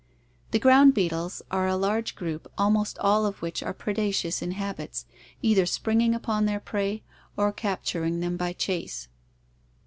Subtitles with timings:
[0.51, 4.53] Entomology.) jjie g,.oun(j beetles are a large group almost all of which are predaceous in
[4.53, 5.05] habits,
[5.43, 7.03] either springing upon their prey
[7.37, 9.09] or capturing them by chase.